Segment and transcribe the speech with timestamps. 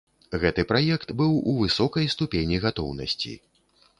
[0.43, 3.35] Гэты праект быў у высокай ступені гатоўнасці.